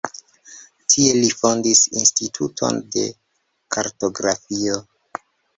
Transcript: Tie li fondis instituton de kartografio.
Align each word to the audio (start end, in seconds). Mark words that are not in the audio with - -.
Tie 0.93 1.11
li 1.17 1.27
fondis 1.41 1.83
instituton 2.01 2.81
de 2.97 3.05
kartografio. 3.77 4.83